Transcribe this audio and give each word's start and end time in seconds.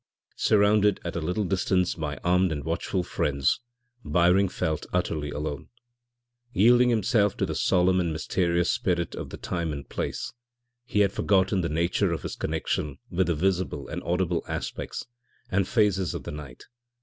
Surrounded 0.37 0.99
at 1.05 1.15
a 1.15 1.21
little 1.21 1.43
distance 1.43 1.93
by 1.93 2.17
armed 2.23 2.51
and 2.51 2.63
watchful 2.63 3.03
friends, 3.03 3.59
Byring 4.03 4.49
felt 4.49 4.87
utterly 4.91 5.29
alone. 5.29 5.69
Yielding 6.53 6.89
himself 6.89 7.37
to 7.37 7.45
the 7.45 7.53
solemn 7.53 7.99
and 7.99 8.11
mysterious 8.11 8.71
spirit 8.71 9.13
of 9.13 9.29
the 9.29 9.37
time 9.37 9.71
and 9.71 9.87
place, 9.87 10.33
he 10.85 11.01
had 11.01 11.11
forgotten 11.11 11.61
the 11.61 11.69
nature 11.69 12.11
of 12.13 12.23
his 12.23 12.35
connection 12.35 12.97
with 13.11 13.27
the 13.27 13.35
visible 13.35 13.87
and 13.89 14.01
audible 14.03 14.43
aspects 14.47 15.05
and 15.51 15.67
phases 15.67 16.15
of 16.15 16.23
the 16.23 16.31
night. 16.31 16.65